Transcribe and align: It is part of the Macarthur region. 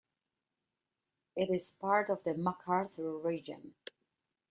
It 1.35 1.51
is 1.51 1.73
part 1.79 2.09
of 2.09 2.23
the 2.23 2.33
Macarthur 2.33 3.19
region. 3.19 3.75